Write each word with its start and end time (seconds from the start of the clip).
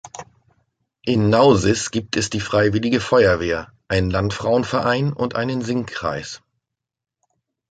In 1.03 1.29
Nausis 1.29 1.91
gibt 1.91 2.17
es 2.17 2.31
die 2.31 2.39
Freiwillige 2.39 2.99
Feuerwehr, 2.99 3.71
einen 3.87 4.09
Landfrauenverein 4.09 5.13
und 5.13 5.35
einen 5.35 5.61
Singkreis. 5.61 6.41